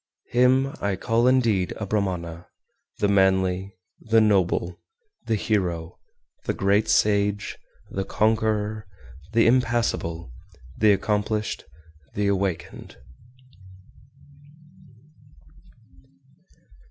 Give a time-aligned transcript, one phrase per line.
[0.31, 0.67] 422.
[0.67, 2.47] Him I call indeed a Brahmana,
[2.97, 4.79] the manly, the noble,
[5.27, 5.99] the hero,
[6.45, 7.55] the great sage,
[7.91, 8.87] the conqueror,
[9.33, 10.33] the impassible,
[10.75, 11.65] the accomplished,
[12.15, 12.97] the awakened.